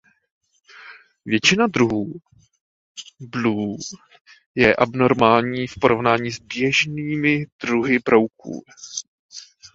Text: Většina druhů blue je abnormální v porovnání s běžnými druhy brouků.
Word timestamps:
Většina 1.25 1.67
druhů 1.67 2.05
blue 3.19 3.77
je 4.55 4.75
abnormální 4.75 5.67
v 5.67 5.79
porovnání 5.81 6.31
s 6.31 6.39
běžnými 6.39 7.45
druhy 7.63 7.99
brouků. 7.99 8.63